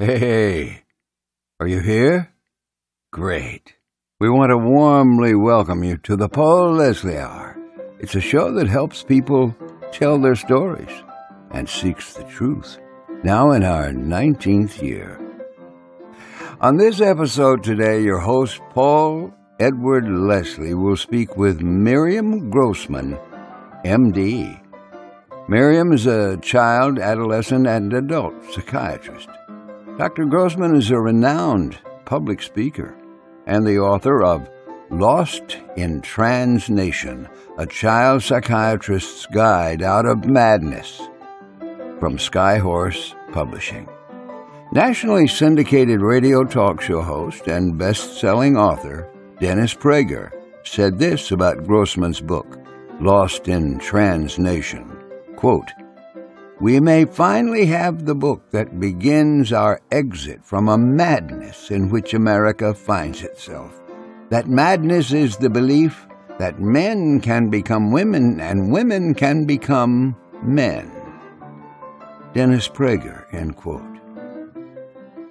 [0.00, 0.84] Hey,
[1.58, 2.32] are you here?
[3.10, 3.74] Great.
[4.20, 7.58] We want to warmly welcome you to the Paul Leslie Hour.
[7.98, 9.56] It's a show that helps people
[9.90, 11.02] tell their stories
[11.50, 12.78] and seeks the truth.
[13.24, 15.18] Now in our 19th year.
[16.60, 23.18] On this episode today, your host, Paul Edward Leslie, will speak with Miriam Grossman,
[23.84, 24.60] MD.
[25.48, 29.28] Miriam is a child, adolescent, and adult psychiatrist.
[29.98, 30.26] Dr.
[30.26, 32.96] Grossman is a renowned public speaker
[33.48, 34.48] and the author of
[34.90, 37.28] Lost in Trans Nation,
[37.58, 40.98] a child psychiatrist's guide out of madness
[41.98, 43.88] from Skyhorse Publishing.
[44.70, 50.30] Nationally syndicated radio talk show host and best selling author Dennis Prager
[50.62, 52.56] said this about Grossman's book,
[53.00, 54.96] Lost in Trans Nation.
[55.34, 55.72] Quote,
[56.60, 62.14] we may finally have the book that begins our exit from a madness in which
[62.14, 63.80] America finds itself.
[64.30, 66.06] That madness is the belief
[66.38, 70.90] that men can become women and women can become men.
[72.34, 73.82] Dennis Prager, end quote.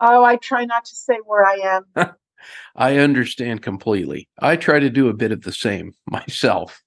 [0.01, 2.15] Oh, I try not to say where I am.
[2.75, 4.31] I understand completely.
[4.39, 6.83] I try to do a bit of the same myself.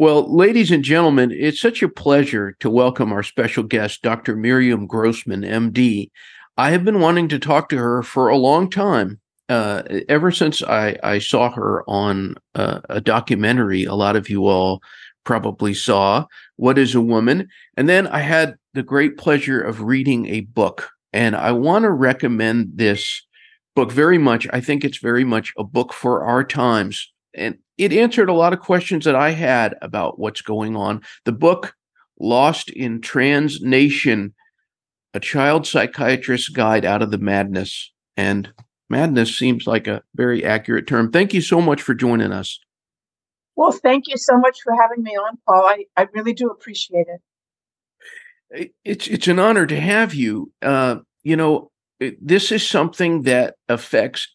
[0.00, 4.34] Well, ladies and gentlemen, it's such a pleasure to welcome our special guest, Dr.
[4.34, 6.10] Miriam Grossman, MD.
[6.56, 9.20] I have been wanting to talk to her for a long time.
[9.50, 14.46] Uh, ever since I, I saw her on uh, a documentary, a lot of you
[14.46, 14.80] all
[15.24, 16.24] probably saw
[16.56, 17.50] What is a Woman?
[17.76, 20.88] And then I had the great pleasure of reading a book.
[21.12, 23.22] And I want to recommend this
[23.76, 24.46] book very much.
[24.50, 27.12] I think it's very much a book for our times.
[27.34, 31.00] And it answered a lot of questions that I had about what's going on.
[31.24, 31.74] The book,
[32.20, 34.34] Lost in Trans Nation,
[35.14, 37.90] a child psychiatrist's guide out of the madness.
[38.18, 38.52] And
[38.90, 41.10] madness seems like a very accurate term.
[41.10, 42.60] Thank you so much for joining us.
[43.56, 45.64] Well, thank you so much for having me on, Paul.
[45.64, 47.06] I, I really do appreciate
[48.52, 48.72] it.
[48.84, 50.52] It's it's an honor to have you.
[50.60, 51.70] Uh, you know,
[52.20, 54.34] this is something that affects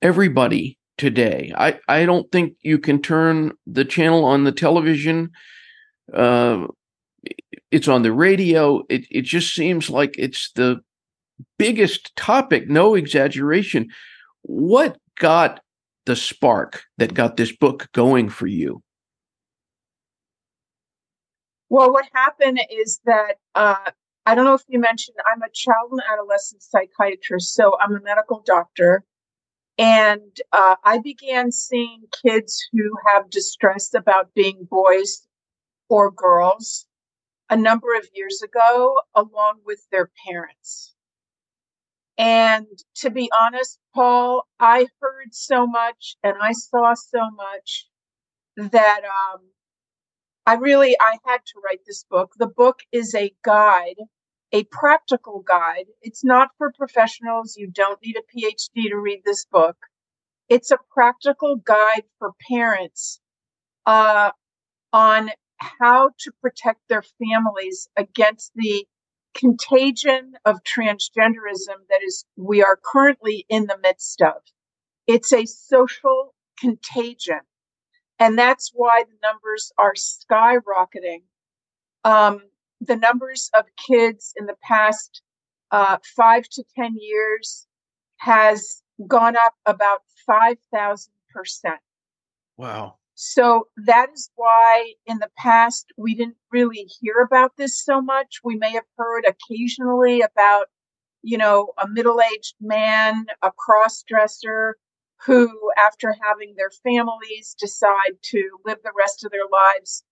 [0.00, 1.52] everybody today.
[1.56, 5.30] I, I don't think you can turn the channel on the television.
[6.12, 6.66] Uh,
[7.70, 8.82] it's on the radio.
[8.88, 10.80] It, it just seems like it's the
[11.58, 13.88] biggest topic, no exaggeration.
[14.42, 15.60] What got
[16.06, 18.82] the spark that got this book going for you?
[21.68, 23.90] Well, what happened is that uh,
[24.26, 28.00] I don't know if you mentioned I'm a child and adolescent psychiatrist, so I'm a
[28.00, 29.04] medical doctor.
[29.78, 35.26] And uh, I began seeing kids who have distress about being boys
[35.88, 36.86] or girls
[37.48, 40.94] a number of years ago, along with their parents.
[42.18, 42.66] And
[42.96, 47.88] to be honest, Paul, I heard so much and I saw so much
[48.56, 49.40] that um,
[50.46, 52.32] I really I had to write this book.
[52.38, 53.96] The book is a guide
[54.52, 55.86] a practical guide.
[56.02, 57.56] It's not for professionals.
[57.56, 59.76] You don't need a PhD to read this book.
[60.48, 63.20] It's a practical guide for parents
[63.86, 64.32] uh,
[64.92, 68.86] on how to protect their families against the
[69.34, 74.42] contagion of transgenderism that is we are currently in the midst of.
[75.06, 77.40] It's a social contagion.
[78.18, 81.22] And that's why the numbers are skyrocketing.
[82.04, 82.42] Um,
[82.84, 85.22] the numbers of kids in the past
[85.70, 87.66] uh, five to 10 years
[88.18, 91.08] has gone up about 5,000%.
[92.56, 92.96] Wow.
[93.14, 98.40] So that is why in the past we didn't really hear about this so much.
[98.42, 100.66] We may have heard occasionally about
[101.22, 104.76] you know, a middle aged man, a cross dresser
[105.24, 105.48] who,
[105.78, 110.02] after having their families, decide to live the rest of their lives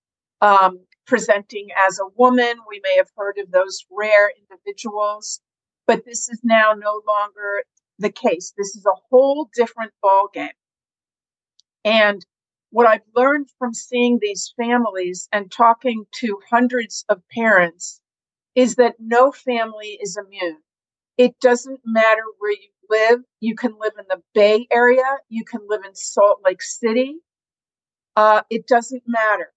[0.40, 2.54] um, presenting as a woman.
[2.68, 5.40] We may have heard of those rare individuals,
[5.86, 7.64] but this is now no longer
[7.98, 8.52] the case.
[8.56, 10.50] This is a whole different ballgame.
[11.84, 12.24] And
[12.70, 18.00] what I've learned from seeing these families and talking to hundreds of parents
[18.54, 20.58] is that no family is immune.
[21.16, 23.20] It doesn't matter where you live.
[23.40, 27.16] You can live in the Bay Area, you can live in Salt Lake City.
[28.16, 29.52] Uh, it doesn't matter.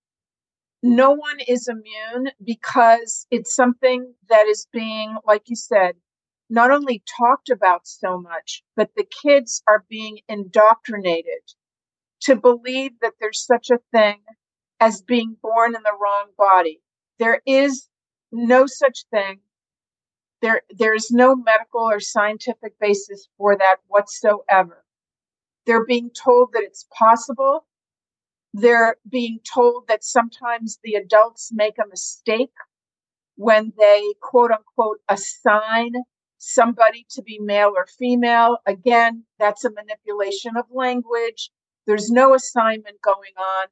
[0.85, 5.95] No one is immune because it's something that is being, like you said,
[6.49, 11.53] not only talked about so much, but the kids are being indoctrinated
[12.23, 14.19] to believe that there's such a thing
[14.81, 16.81] as being born in the wrong body.
[17.17, 17.87] There is
[18.33, 19.39] no such thing.
[20.41, 24.83] There, there's no medical or scientific basis for that whatsoever.
[25.65, 27.65] They're being told that it's possible.
[28.53, 32.53] They're being told that sometimes the adults make a mistake
[33.35, 35.93] when they quote unquote assign
[36.37, 38.57] somebody to be male or female.
[38.65, 41.49] Again, that's a manipulation of language.
[41.87, 43.67] There's no assignment going on.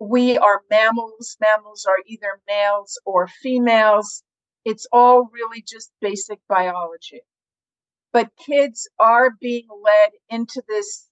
[0.00, 1.36] We are mammals.
[1.40, 4.22] Mammals are either males or females.
[4.64, 7.22] It's all really just basic biology.
[8.12, 11.08] But kids are being led into this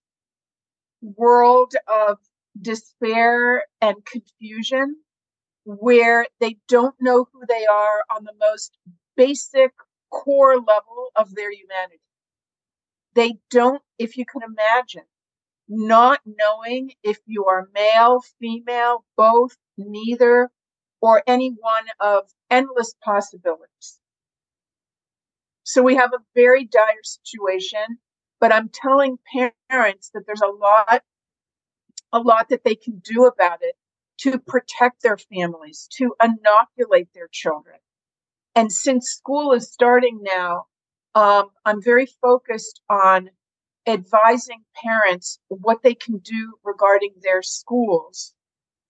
[1.00, 2.18] world of
[2.60, 4.96] despair and confusion
[5.64, 8.76] where they don't know who they are on the most
[9.16, 9.72] basic
[10.10, 12.00] core level of their humanity.
[13.14, 15.04] They don't, if you can imagine,
[15.68, 20.50] not knowing if you are male, female, both, neither,
[21.00, 24.00] or any one of endless possibilities.
[25.64, 27.98] So we have a very dire situation,
[28.40, 29.18] but I'm telling
[29.70, 31.02] parents that there's a lot,
[32.12, 33.74] a lot that they can do about it
[34.18, 37.78] to protect their families, to inoculate their children.
[38.54, 40.66] And since school is starting now,
[41.14, 43.30] um, I'm very focused on
[43.86, 48.34] advising parents what they can do regarding their schools.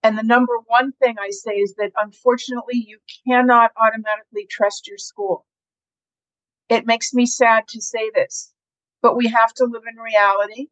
[0.03, 4.99] And the number one thing I say is that unfortunately, you cannot automatically trust your
[4.99, 5.45] school.
[6.69, 8.53] It makes me sad to say this,
[9.03, 10.69] but we have to live in reality.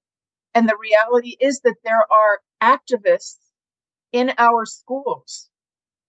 [0.56, 3.36] And the reality is that there are activists
[4.10, 5.50] in our schools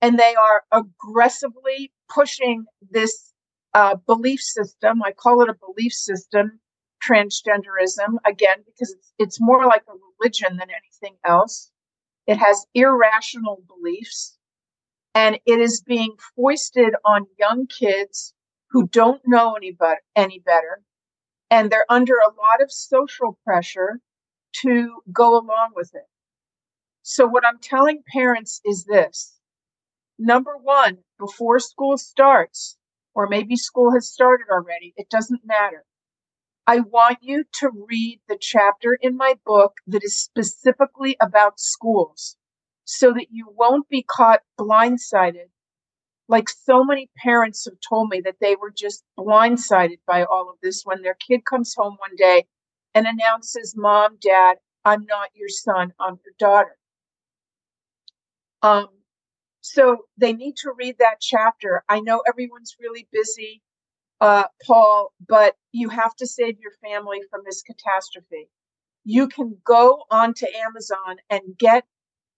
[0.01, 3.33] and they are aggressively pushing this
[3.73, 5.03] uh, belief system.
[5.03, 6.61] I call it a belief system,
[7.05, 11.69] transgenderism, again, because it's, it's more like a religion than anything else.
[12.25, 14.37] It has irrational beliefs
[15.13, 18.33] and it is being foisted on young kids
[18.69, 20.83] who don't know any, but, any better.
[21.51, 23.99] And they're under a lot of social pressure
[24.61, 26.07] to go along with it.
[27.01, 29.37] So, what I'm telling parents is this
[30.19, 32.77] number one, before school starts,
[33.13, 35.85] or maybe school has started already, it doesn't matter.
[36.65, 42.35] I want you to read the chapter in my book that is specifically about schools
[42.83, 45.49] so that you won't be caught blindsided.
[46.27, 50.57] Like so many parents have told me that they were just blindsided by all of
[50.61, 52.47] this when their kid comes home one day
[52.97, 56.75] and announces, Mom, Dad, I'm not your son, I'm your daughter.
[58.63, 58.87] Um,
[59.61, 61.83] so they need to read that chapter.
[61.87, 63.61] I know everyone's really busy,
[64.19, 68.49] uh, Paul, but you have to save your family from this catastrophe.
[69.03, 71.85] You can go onto Amazon and get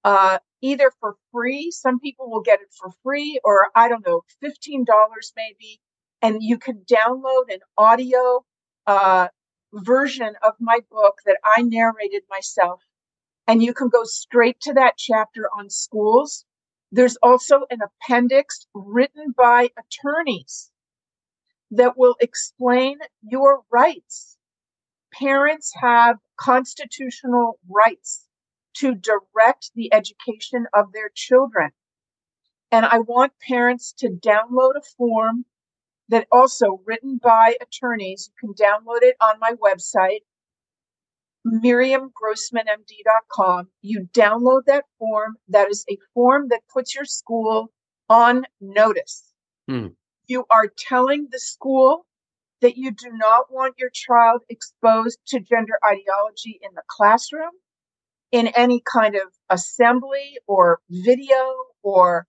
[0.03, 4.23] uh, either for free, some people will get it for free, or I don't know,
[4.43, 4.85] $15
[5.37, 5.79] maybe,
[6.21, 8.43] and you can download an audio
[8.87, 9.29] uh,
[9.73, 12.81] version of my book that I narrated myself.
[13.47, 16.45] And you can go straight to that chapter on schools
[16.91, 20.71] there's also an appendix written by attorneys
[21.71, 24.37] that will explain your rights.
[25.13, 28.27] Parents have constitutional rights
[28.77, 31.71] to direct the education of their children.
[32.71, 35.45] And I want parents to download a form
[36.09, 38.29] that also written by attorneys.
[38.29, 40.19] You can download it on my website
[41.47, 43.69] miriamgrossmanmd.com.
[43.81, 45.37] You download that form.
[45.47, 47.71] That is a form that puts your school
[48.09, 49.23] on notice.
[49.67, 49.87] Hmm.
[50.27, 52.05] You are telling the school
[52.61, 57.51] that you do not want your child exposed to gender ideology in the classroom,
[58.31, 62.27] in any kind of assembly or video or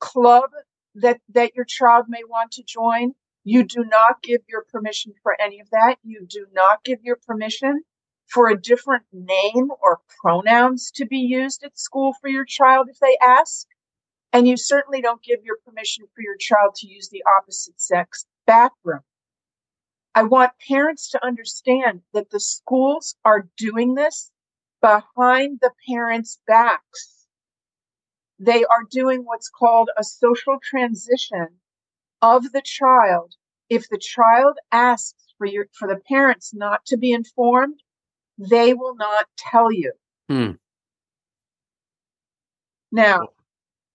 [0.00, 0.50] club
[0.96, 3.12] that, that your child may want to join.
[3.44, 5.96] You do not give your permission for any of that.
[6.02, 7.82] You do not give your permission
[8.26, 12.98] for a different name or pronouns to be used at school for your child if
[12.98, 13.66] they ask.
[14.32, 18.24] And you certainly don't give your permission for your child to use the opposite sex
[18.46, 19.02] bathroom.
[20.14, 24.30] I want parents to understand that the schools are doing this
[24.80, 27.23] behind the parents' backs.
[28.44, 31.48] They are doing what's called a social transition
[32.20, 33.36] of the child.
[33.70, 37.82] If the child asks for your for the parents not to be informed,
[38.36, 39.92] they will not tell you.
[40.28, 40.52] Hmm.
[42.92, 43.28] Now,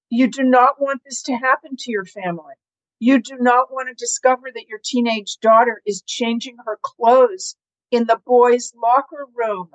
[0.10, 2.56] you do not want this to happen to your family.
[2.98, 7.56] You do not want to discover that your teenage daughter is changing her clothes
[7.92, 9.70] in the boys' locker room.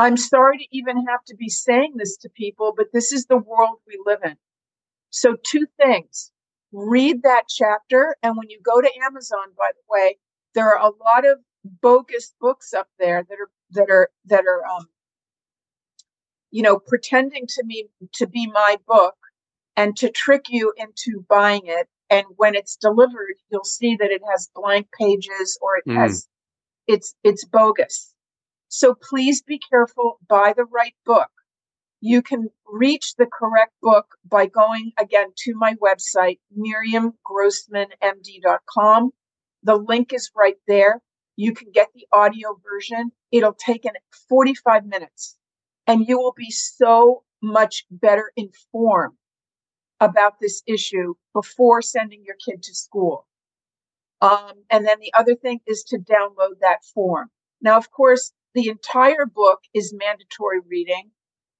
[0.00, 3.36] I'm sorry to even have to be saying this to people, but this is the
[3.36, 4.36] world we live in.
[5.10, 6.32] So, two things
[6.72, 8.16] read that chapter.
[8.22, 10.16] And when you go to Amazon, by the way,
[10.54, 11.38] there are a lot of
[11.82, 14.86] bogus books up there that are, that are, that are, um,
[16.50, 19.16] you know, pretending to me to be my book
[19.76, 21.88] and to trick you into buying it.
[22.08, 25.96] And when it's delivered, you'll see that it has blank pages or it Mm.
[25.96, 26.28] has,
[26.86, 28.09] it's, it's bogus.
[28.72, 31.28] So please be careful, buy the right book.
[32.00, 39.10] You can reach the correct book by going again to my website, miriamgrossmanmd.com.
[39.64, 41.02] The link is right there.
[41.34, 43.10] You can get the audio version.
[43.32, 43.94] It'll take an
[44.28, 45.36] 45 minutes
[45.88, 49.16] and you will be so much better informed
[49.98, 53.26] about this issue before sending your kid to school.
[54.20, 57.32] Um, and then the other thing is to download that form.
[57.60, 61.10] Now, of course, the entire book is mandatory reading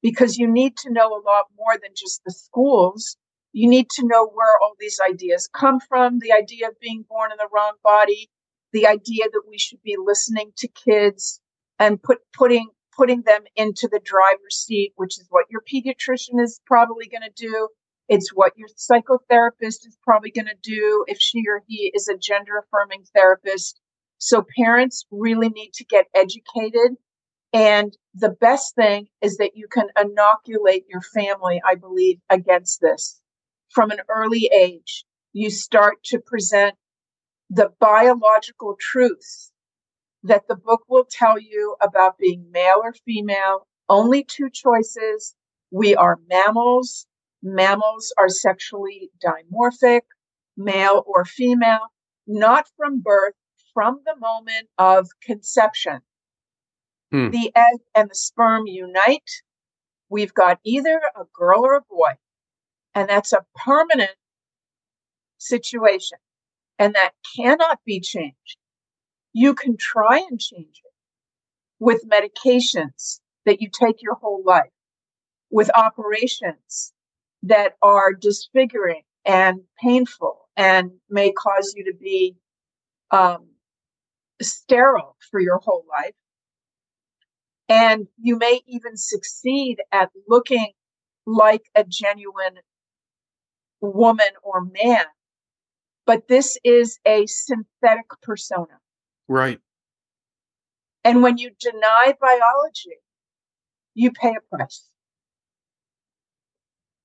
[0.02, 3.16] because you need to know a lot more than just the schools.
[3.52, 7.32] You need to know where all these ideas come from the idea of being born
[7.32, 8.30] in the wrong body,
[8.72, 11.40] the idea that we should be listening to kids
[11.78, 12.68] and put, putting
[13.00, 17.30] putting them into the driver's seat, which is what your pediatrician is probably going to
[17.34, 17.68] do.
[18.08, 22.18] It's what your psychotherapist is probably going to do if she or he is a
[22.18, 23.79] gender affirming therapist.
[24.20, 26.96] So parents really need to get educated.
[27.54, 33.20] And the best thing is that you can inoculate your family, I believe, against this
[33.70, 35.04] from an early age.
[35.32, 36.74] You start to present
[37.48, 39.52] the biological truths
[40.22, 43.66] that the book will tell you about being male or female.
[43.88, 45.34] Only two choices.
[45.70, 47.06] We are mammals.
[47.42, 50.02] Mammals are sexually dimorphic,
[50.58, 51.86] male or female,
[52.26, 53.34] not from birth,
[53.72, 56.00] from the moment of conception.
[57.10, 57.30] Hmm.
[57.30, 59.30] The egg and the sperm unite.
[60.08, 62.12] We've got either a girl or a boy,
[62.94, 64.16] and that's a permanent
[65.38, 66.18] situation,
[66.78, 68.56] and that cannot be changed.
[69.32, 70.92] You can try and change it
[71.78, 74.70] with medications that you take your whole life,
[75.50, 76.92] with operations
[77.42, 82.36] that are disfiguring and painful and may cause you to be
[83.10, 83.48] um,
[84.40, 86.14] sterile for your whole life.
[87.68, 90.72] And you may even succeed at looking
[91.26, 92.58] like a genuine
[93.80, 95.04] woman or man.
[96.06, 98.80] But this is a synthetic persona.
[99.28, 99.60] Right.
[101.04, 102.98] And when you deny biology,
[103.94, 104.89] you pay a price.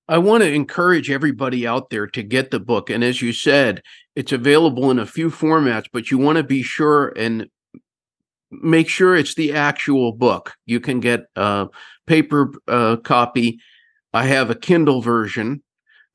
[0.08, 2.90] I want to encourage everybody out there to get the book.
[2.90, 3.82] And as you said,
[4.16, 7.48] it's available in a few formats, but you want to be sure and
[8.52, 10.54] make sure it's the actual book.
[10.66, 11.68] You can get a
[12.06, 13.60] paper uh, copy.
[14.14, 15.64] I have a Kindle version.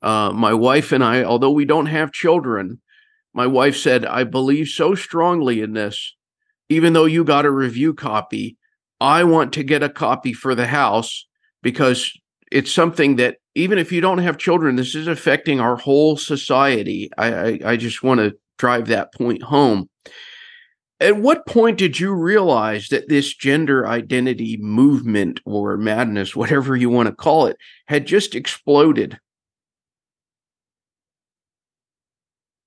[0.01, 2.81] Uh, my wife and I, although we don't have children,
[3.33, 6.15] my wife said, I believe so strongly in this.
[6.69, 8.57] Even though you got a review copy,
[9.01, 11.27] I want to get a copy for the house
[11.61, 12.11] because
[12.51, 17.09] it's something that even if you don't have children, this is affecting our whole society.
[17.17, 19.89] I, I, I just want to drive that point home.
[20.99, 26.89] At what point did you realize that this gender identity movement or madness, whatever you
[26.91, 29.17] want to call it, had just exploded?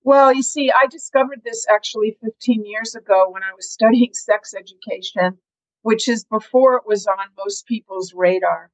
[0.02, 4.52] Well, you see, I discovered this actually 15 years ago when I was studying sex
[4.52, 5.38] education,
[5.82, 8.70] which is before it was on most people's radar.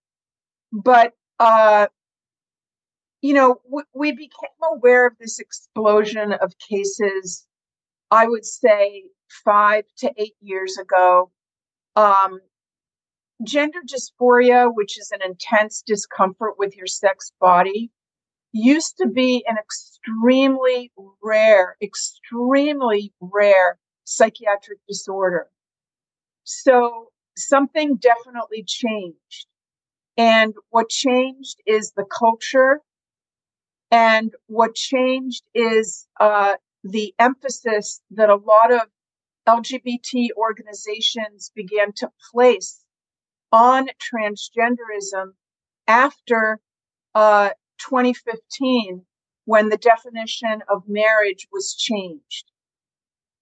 [0.72, 1.88] But, uh,
[3.22, 3.60] you know,
[3.94, 7.46] we became aware of this explosion of cases,
[8.10, 9.04] I would say
[9.44, 11.30] five to eight years ago.
[11.96, 12.40] Um,
[13.44, 17.90] gender dysphoria, which is an intense discomfort with your sex body,
[18.52, 25.48] used to be an extremely rare, extremely rare psychiatric disorder.
[26.44, 29.46] So something definitely changed.
[30.20, 32.82] And what changed is the culture.
[33.90, 38.82] And what changed is uh, the emphasis that a lot of
[39.48, 42.84] LGBT organizations began to place
[43.50, 45.32] on transgenderism
[45.88, 46.60] after
[47.14, 49.06] uh, 2015
[49.46, 52.44] when the definition of marriage was changed.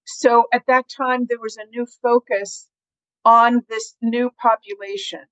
[0.07, 2.69] So at that time, there was a new focus
[3.25, 5.27] on this new population.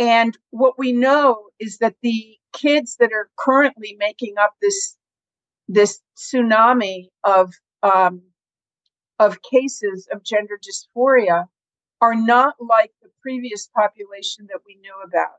[0.00, 4.96] And what we know is that the kids that are currently making up this
[5.68, 7.52] this tsunami of
[7.82, 8.22] um,
[9.18, 11.44] of cases of gender dysphoria
[12.00, 15.36] are not like the previous population that we knew about.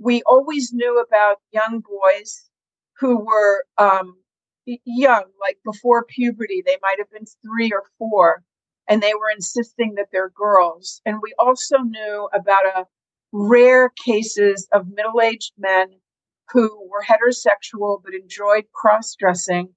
[0.00, 2.50] We always knew about young boys
[2.98, 4.16] who were um,
[4.66, 6.60] young, like before puberty.
[6.66, 8.42] They might have been three or four,
[8.88, 11.00] and they were insisting that they're girls.
[11.06, 12.86] And we also knew about a
[13.32, 15.88] rare cases of middle-aged men
[16.52, 19.68] who were heterosexual but enjoyed cross-dressing.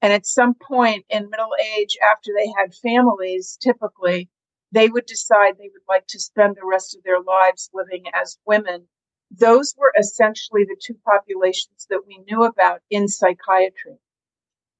[0.00, 4.28] And at some point in middle age, after they had families, typically,
[4.72, 8.38] they would decide they would like to spend the rest of their lives living as
[8.46, 8.86] women.
[9.30, 13.98] Those were essentially the two populations that we knew about in psychiatry.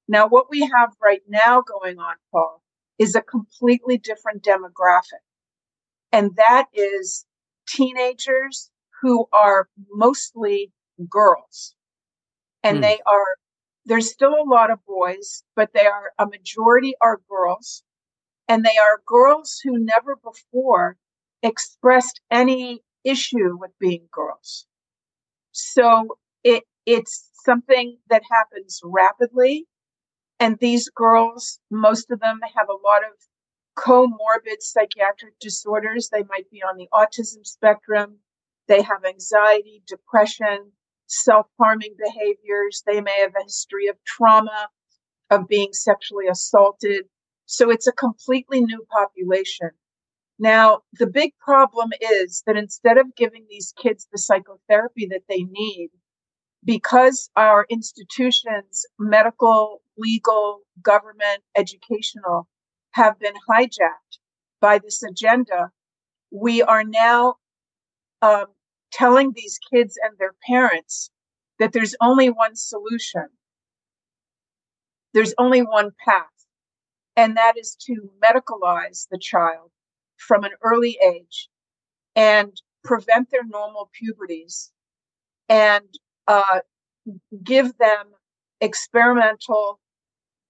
[0.08, 2.62] Now, what we have right now going on, Paul,
[2.98, 5.22] is a completely different demographic.
[6.12, 7.24] And that is
[7.68, 8.70] teenagers
[9.02, 10.72] who are mostly
[11.08, 11.74] girls.
[12.62, 12.82] And hmm.
[12.82, 13.26] they are,
[13.84, 17.82] there's still a lot of boys, but they are, a majority are girls.
[18.48, 20.96] And they are girls who never before
[21.42, 24.66] expressed any issue with being girls.
[25.52, 29.66] So it, it's something that happens rapidly.
[30.40, 33.12] And these girls, most of them have a lot of
[33.76, 36.08] comorbid psychiatric disorders.
[36.08, 38.18] They might be on the autism spectrum.
[38.68, 40.72] They have anxiety, depression,
[41.06, 42.82] self harming behaviors.
[42.86, 44.68] They may have a history of trauma,
[45.30, 47.04] of being sexually assaulted.
[47.46, 49.70] So it's a completely new population.
[50.38, 55.44] Now, the big problem is that instead of giving these kids the psychotherapy that they
[55.44, 55.90] need,
[56.64, 62.48] because our institutions, medical, legal, government, educational,
[62.94, 64.18] have been hijacked
[64.60, 65.70] by this agenda,
[66.30, 67.34] we are now
[68.22, 68.46] um,
[68.92, 71.10] telling these kids and their parents
[71.58, 73.26] that there's only one solution.
[75.12, 76.24] There's only one path,
[77.16, 79.70] and that is to medicalize the child
[80.16, 81.48] from an early age
[82.16, 82.52] and
[82.84, 84.72] prevent their normal puberties
[85.48, 85.86] and
[86.28, 86.60] uh,
[87.42, 88.06] give them
[88.60, 89.80] experimental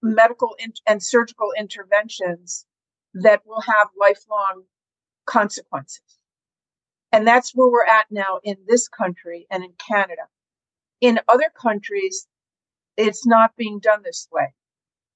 [0.04, 2.66] medical in- and surgical interventions
[3.14, 4.64] that will have lifelong
[5.24, 6.18] consequences.
[7.10, 10.28] And that's where we're at now in this country and in Canada.
[11.00, 12.26] In other countries,
[12.96, 14.54] it's not being done this way.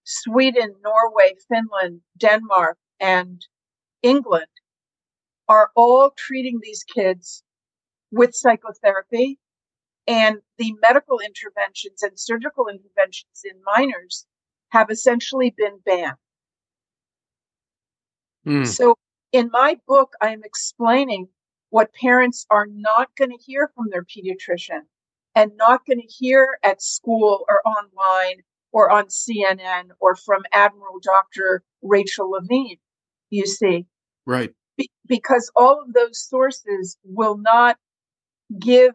[0.05, 3.45] Sweden, Norway, Finland, Denmark, and
[4.03, 4.47] England
[5.49, 7.43] are all treating these kids
[8.11, 9.39] with psychotherapy
[10.07, 14.27] and the medical interventions and surgical interventions in minors
[14.71, 16.17] have essentially been banned.
[18.47, 18.67] Mm.
[18.67, 18.97] So
[19.33, 21.29] in my book, I am explaining
[21.71, 24.83] what parents are not going to hear from their pediatrician
[25.35, 30.99] and not going to hear at school or online or on CNN or from Admiral
[31.03, 31.63] Dr.
[31.83, 32.79] Rachel Levine,
[33.31, 33.87] you see.
[34.27, 34.55] Right.
[34.77, 37.77] Be- because all of those sources will not
[38.59, 38.93] give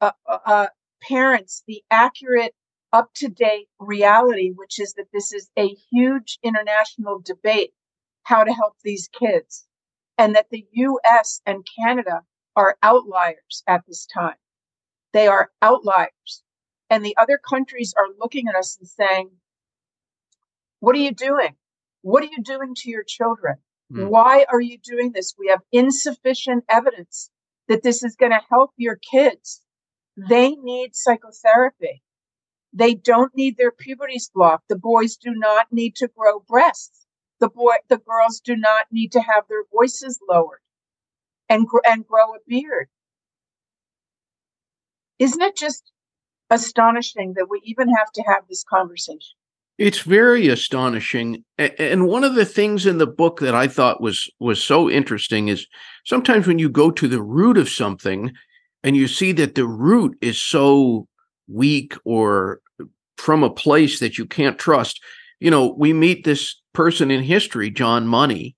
[0.00, 0.66] uh, uh, uh
[1.02, 2.54] parents the accurate
[2.92, 7.72] up to date reality, which is that this is a huge international debate
[8.22, 9.66] how to help these kids,
[10.18, 12.22] and that the US and Canada
[12.56, 14.36] are outliers at this time.
[15.12, 16.42] They are outliers.
[16.90, 19.30] And the other countries are looking at us and saying,
[20.80, 21.56] What are you doing?
[22.02, 23.56] What are you doing to your children?
[23.92, 24.08] Mm.
[24.08, 25.34] Why are you doing this?
[25.38, 27.30] We have insufficient evidence
[27.68, 29.62] that this is going to help your kids.
[30.16, 32.02] They need psychotherapy.
[32.76, 34.68] They don't need their puberties blocked.
[34.68, 37.06] The boys do not need to grow breasts.
[37.40, 40.60] The boy, the girls do not need to have their voices lowered
[41.48, 42.88] and, and grow a beard.
[45.18, 45.90] Isn't it just
[46.50, 49.36] astonishing that we even have to have this conversation?
[49.78, 51.44] It's very astonishing.
[51.56, 55.48] And one of the things in the book that I thought was was so interesting
[55.48, 55.66] is
[56.04, 58.32] sometimes when you go to the root of something
[58.82, 61.08] and you see that the root is so
[61.48, 62.60] weak or
[63.16, 65.00] from a place that you can't trust.
[65.40, 68.56] You know, we meet this person in history, John Money,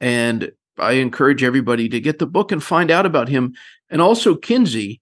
[0.00, 3.54] and I encourage everybody to get the book and find out about him
[3.90, 5.00] and also Kinsey.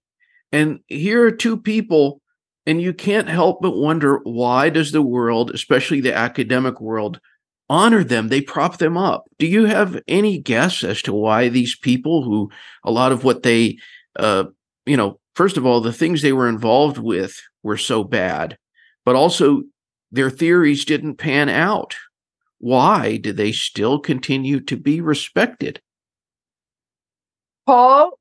[0.51, 2.21] And here are two people
[2.65, 7.19] and you can't help but wonder why does the world, especially the academic world,
[7.69, 8.27] honor them?
[8.27, 9.23] They prop them up.
[9.39, 12.51] Do you have any guess as to why these people who
[12.83, 13.77] a lot of what they
[14.17, 14.45] uh,
[14.85, 18.57] you know, first of all, the things they were involved with were so bad,
[19.05, 19.63] but also
[20.11, 21.95] their theories didn't pan out.
[22.59, 25.81] Why do they still continue to be respected?
[27.65, 28.19] Paul,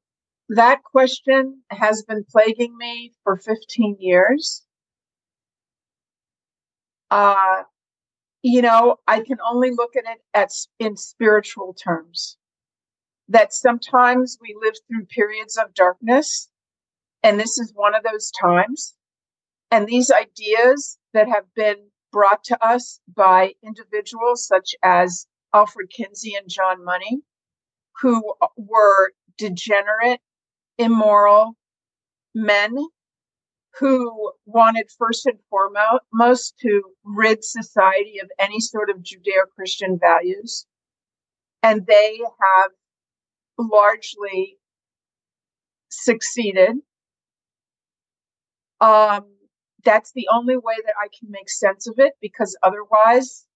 [0.49, 4.64] that question has been plaguing me for 15 years.
[7.11, 7.64] Uh,
[8.43, 12.37] you know, I can only look at it at, in spiritual terms.
[13.29, 16.51] That sometimes we live through periods of darkness
[17.23, 18.95] and this is one of those times.
[19.70, 21.76] And these ideas that have been
[22.12, 27.20] brought to us by individuals such as Alfred Kinsey and John Money,
[28.00, 30.20] who were degenerate,
[30.78, 31.56] immoral
[32.35, 32.76] men
[33.78, 40.66] who wanted first and foremost to rid society of any sort of Judeo Christian values.
[41.62, 42.70] And they have
[43.59, 44.59] largely
[45.90, 46.76] succeeded
[48.80, 49.26] um,
[49.85, 53.47] that's the only way that I can make sense of it because otherwise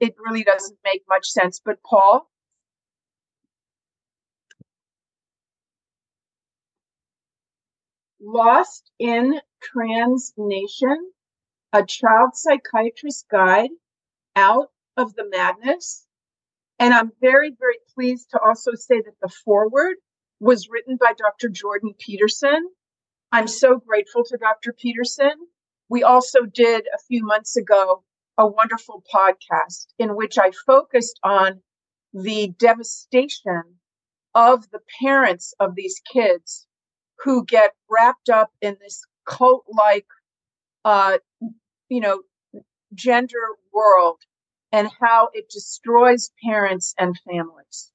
[0.00, 1.60] it really doesn't make much sense.
[1.64, 2.28] But Paul,
[8.22, 11.10] Lost in Trans Nation,
[11.72, 13.70] a child psychiatrist guide
[14.36, 16.06] out of the madness.
[16.78, 19.96] And I'm very, very pleased to also say that the foreword
[20.38, 21.48] was written by Dr.
[21.48, 22.68] Jordan Peterson,
[23.32, 24.72] I'm so grateful to Dr.
[24.72, 25.30] Peterson.
[25.90, 28.04] We also did a few months ago
[28.38, 31.60] a wonderful podcast in which I focused on
[32.14, 33.62] the devastation
[34.34, 36.66] of the parents of these kids
[37.18, 40.06] who get wrapped up in this cult like,
[40.84, 41.18] uh,
[41.88, 42.22] you know,
[42.94, 44.20] gender world
[44.72, 47.92] and how it destroys parents and families.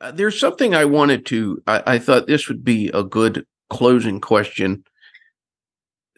[0.00, 4.20] Uh, there's something I wanted to, I, I thought this would be a good closing
[4.20, 4.84] question.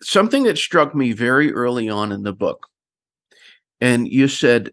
[0.02, 2.66] Something that struck me very early on in the book,
[3.80, 4.70] and you said,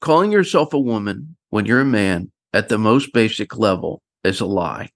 [0.00, 4.46] calling yourself a woman when you're a man at the most basic level is a
[4.46, 4.90] lie,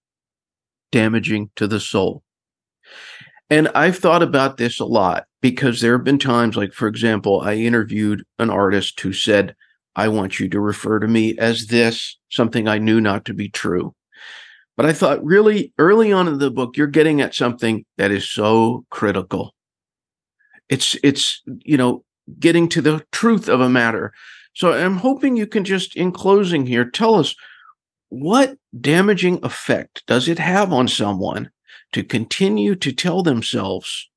[0.92, 2.22] damaging to the soul.
[3.48, 7.40] And I've thought about this a lot because there have been times, like, for example,
[7.40, 9.54] I interviewed an artist who said,
[9.94, 13.48] I want you to refer to me as this, something I knew not to be
[13.48, 13.94] true.
[14.76, 18.28] But I thought really early on in the book, you're getting at something that is
[18.28, 19.54] so critical.
[20.68, 22.04] It's, it's, you know,
[22.38, 24.12] getting to the truth of a matter.
[24.54, 27.34] So I'm hoping you can just, in closing here, tell us
[28.08, 31.50] what damaging effect does it have on someone
[31.92, 34.10] to continue to tell themselves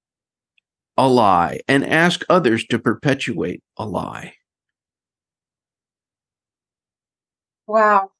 [0.97, 4.33] a lie and ask others to perpetuate a lie?
[7.67, 8.11] Wow.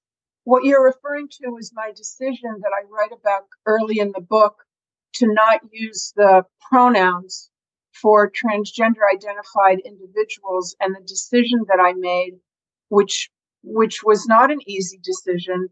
[0.50, 4.66] What you're referring to is my decision that I write about early in the book
[5.18, 7.52] to not use the pronouns
[7.94, 12.40] for transgender identified individuals and the decision that I made,
[12.88, 13.30] which
[13.62, 15.68] which was not an easy decision,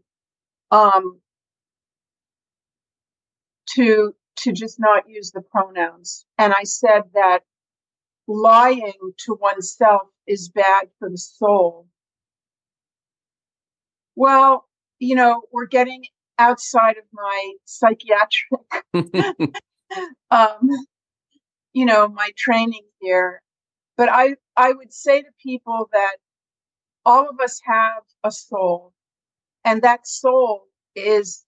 [0.70, 1.20] um,
[3.70, 6.24] to to just not use the pronouns.
[6.38, 7.40] And I said that
[8.28, 11.88] lying to oneself is bad for the soul.
[14.14, 14.67] Well,
[14.98, 16.04] you know, we're getting
[16.38, 18.84] outside of my psychiatric,
[20.30, 20.68] um,
[21.72, 23.42] you know, my training here.
[23.96, 26.16] But I, I would say to people that
[27.04, 28.92] all of us have a soul,
[29.64, 30.62] and that soul
[30.94, 31.44] is,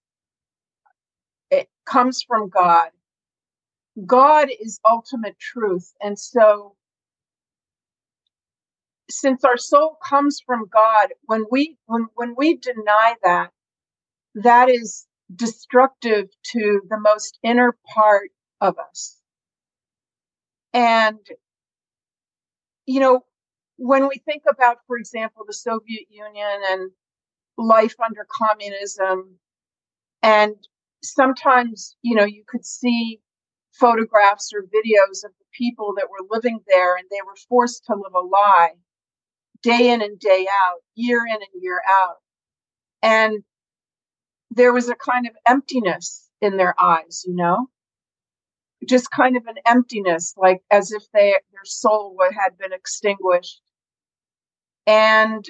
[1.49, 2.89] it comes from God.
[4.05, 5.93] God is ultimate truth.
[6.01, 6.75] And so
[9.11, 13.51] since our soul comes from God, when we when when we deny that,
[14.35, 19.17] that is destructive to the most inner part of us.
[20.73, 21.19] And
[22.85, 23.21] you know,
[23.77, 26.91] when we think about, for example, the Soviet Union and
[27.57, 29.37] life under communism,
[30.23, 30.55] and
[31.03, 33.21] sometimes, you know, you could see
[33.71, 37.93] photographs or videos of the people that were living there and they were forced to
[37.95, 38.71] live a lie
[39.63, 42.17] day in and day out, year in and year out.
[43.01, 43.43] And
[44.49, 47.67] there was a kind of emptiness in their eyes, you know?
[48.87, 53.61] just kind of an emptiness, like as if they their soul had been extinguished.
[54.87, 55.45] And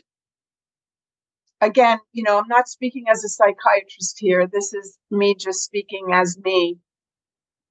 [1.62, 4.47] again, you know, I'm not speaking as a psychiatrist here.
[4.47, 6.80] This is me just speaking as me.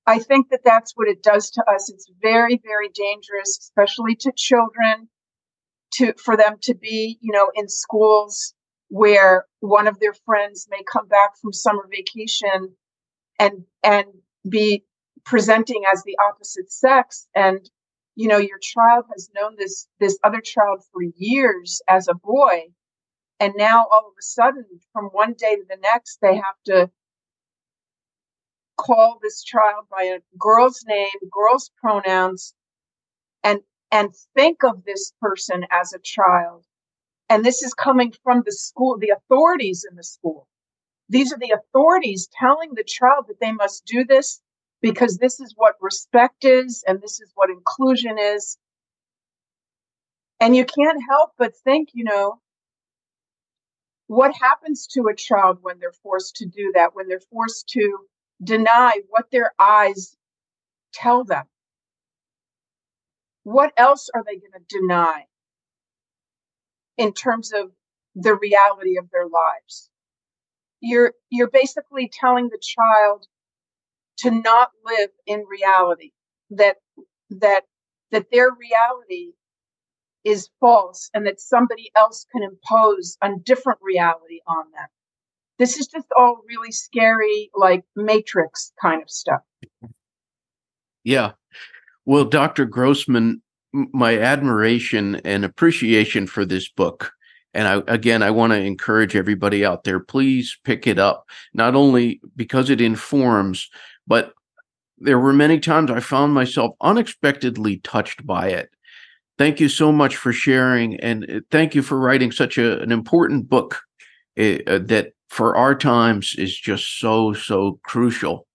[0.07, 1.91] I think that that's what it does to us.
[1.91, 5.09] It's very, very dangerous, especially to children,
[5.95, 8.55] to for them to be, you know, in schools
[8.89, 12.75] where one of their friends may come back from summer vacation
[13.39, 14.07] and and
[14.49, 14.85] be
[15.25, 17.29] presenting as the opposite sex.
[17.35, 17.69] And
[18.17, 22.65] you know your child has known this this other child for years as a boy.
[23.39, 26.91] And now all of a sudden from one day to the next they have to
[28.77, 32.55] call this child by a girl's name girl's pronouns
[33.43, 33.61] and
[33.93, 36.65] and think of this person as a child
[37.29, 40.47] and this is coming from the school the authorities in the school
[41.11, 44.41] these are the authorities telling the child that they must do this
[44.81, 48.57] because this is what respect is and this is what inclusion is.
[50.39, 52.41] And you can't help but think, you know,
[54.07, 57.99] what happens to a child when they're forced to do that, when they're forced to
[58.43, 60.17] deny what their eyes
[60.95, 61.45] tell them?
[63.45, 65.25] What else are they going to deny
[66.97, 67.71] in terms of
[68.15, 69.91] the reality of their lives?
[70.81, 73.27] You're you're basically telling the child
[74.19, 76.13] to not live in reality
[76.51, 76.77] that
[77.31, 77.65] that
[78.11, 79.33] that their reality
[80.25, 84.89] is false and that somebody else can impose a different reality on them.
[85.59, 89.41] This is just all really scary like matrix kind of stuff.
[91.05, 91.33] Yeah
[92.05, 97.13] well dr grossman my admiration and appreciation for this book
[97.53, 101.75] and I, again, I want to encourage everybody out there, please pick it up, not
[101.75, 103.69] only because it informs,
[104.07, 104.33] but
[104.99, 108.71] there were many times I found myself unexpectedly touched by it.
[109.39, 112.93] Thank you so much for sharing, and uh, thank you for writing such a, an
[112.93, 113.81] important book
[114.39, 118.47] uh, uh, that for our times is just so, so crucial.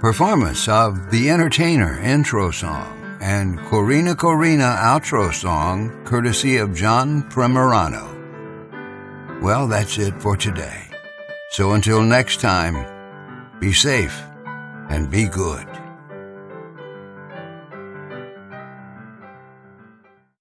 [0.00, 8.09] Performance of The Entertainer intro song and Corina Corina outro song, courtesy of John Primorano.
[9.40, 10.82] Well, that's it for today.
[11.52, 12.84] So until next time,
[13.58, 14.20] be safe
[14.90, 15.69] and be good.